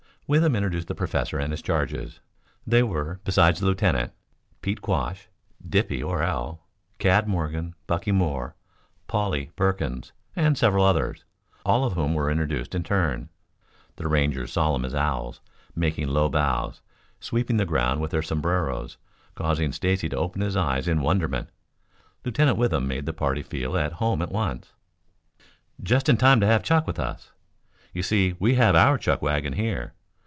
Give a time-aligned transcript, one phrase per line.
[0.27, 2.21] Withem introduced the professor and his charges.
[2.65, 4.13] There were, besides the Lieutenant,
[4.61, 5.27] Pete Quash,
[5.67, 6.59] "Dippy" Orell,
[6.99, 8.55] Cad Morgan, Bucky Moore,
[9.09, 11.25] "Polly" Perkins and several others,
[11.65, 13.27] all of whom were introduced in turn,
[13.97, 15.41] the Rangers solemn as owls,
[15.75, 16.79] making low bows,
[17.19, 18.95] sweeping the ground with their sombreros,
[19.35, 21.49] causing Stacy to open his eyes in wonderment.
[22.23, 24.71] Lieutenant Withem made the party feel at home at once.
[25.83, 27.33] "Just in time to have chuck with us.
[27.93, 29.91] You see we have our chuck wagon here.